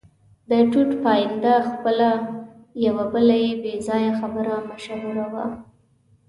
[0.49, 2.01] د ټوټ پاینده خېل
[2.85, 5.45] یوه بله بې ځایه خبره مشهوره وه.